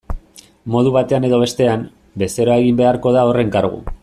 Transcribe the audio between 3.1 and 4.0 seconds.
da horren kargu.